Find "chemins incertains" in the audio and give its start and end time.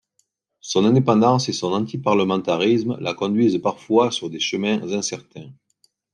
4.39-5.51